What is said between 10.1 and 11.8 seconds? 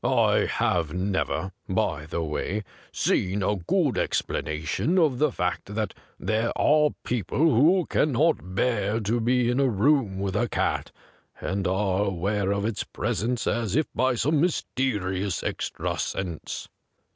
with a cat, and